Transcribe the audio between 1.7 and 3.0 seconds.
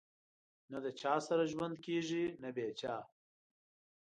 کېږي نه بې چا